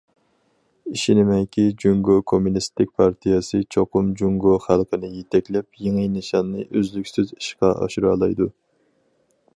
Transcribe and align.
ئىشىنىمەنكى، 0.93 1.65
جۇڭگو 1.83 2.15
كوممۇنىستىك 2.31 2.95
پارتىيەسى 3.01 3.61
چوقۇم 3.77 4.09
جۇڭگو 4.23 4.55
خەلقىنى 4.65 5.13
يېتەكلەپ، 5.19 5.81
يېڭى 5.89 6.07
نىشاننى 6.17 6.67
ئۈزلۈكسىز 6.69 7.35
ئىشقا 7.39 7.75
ئاشۇرالايدۇ. 7.85 8.53